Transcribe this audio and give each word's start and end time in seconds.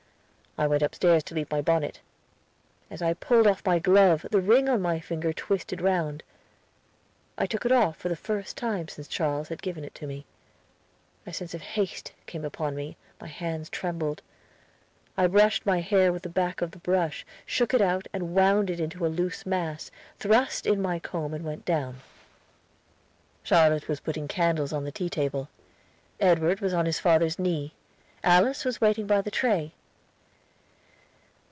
I 0.57 0.67
went 0.67 0.83
upstairs 0.83 1.23
to 1.23 1.33
leave 1.33 1.49
my 1.49 1.61
bonnet. 1.61 2.01
As 2.89 3.01
I 3.01 3.13
pulled 3.13 3.47
off 3.47 3.65
my 3.65 3.79
glove 3.79 4.25
the 4.31 4.41
ring 4.41 4.67
on 4.67 4.81
my 4.81 4.99
finger 4.99 5.31
twisted 5.31 5.79
round. 5.79 6.23
I 7.37 7.45
took 7.45 7.65
it 7.65 7.71
off, 7.71 7.95
for 7.95 8.09
the 8.09 8.17
first 8.17 8.57
time 8.57 8.89
since 8.89 9.07
Charles 9.07 9.47
had 9.47 9.61
given 9.61 9.85
it 9.85 9.95
to 9.95 10.05
me. 10.05 10.25
A 11.25 11.31
sense 11.31 11.53
of 11.53 11.61
haste 11.61 12.11
came 12.25 12.43
upon 12.43 12.75
me; 12.75 12.97
my 13.21 13.27
hands 13.27 13.69
trembled. 13.69 14.21
I 15.15 15.25
brushed 15.27 15.65
my 15.65 15.79
hair 15.79 16.11
with 16.11 16.23
the 16.23 16.27
back 16.27 16.61
of 16.61 16.71
the 16.71 16.79
brush, 16.79 17.25
shook 17.45 17.73
it 17.73 17.81
out, 17.81 18.07
and 18.11 18.35
wound 18.35 18.69
it 18.69 18.81
into 18.81 19.05
a 19.05 19.07
loose 19.07 19.45
mass, 19.45 19.89
thrust 20.19 20.67
in 20.67 20.81
my 20.81 20.99
comb 20.99 21.33
and 21.33 21.45
went 21.45 21.63
down. 21.63 22.01
Charlotte 23.41 23.87
was 23.87 24.01
putting 24.01 24.27
candles 24.27 24.73
on 24.73 24.83
the 24.83 24.91
tea 24.91 25.09
table. 25.09 25.47
Edward 26.19 26.59
was 26.59 26.73
on 26.73 26.87
his 26.87 26.99
father's 26.99 27.39
knee; 27.39 27.73
Alice 28.21 28.65
was 28.65 28.81
waiting 28.81 29.07
by 29.07 29.21
the 29.21 29.31
tray. 29.31 29.71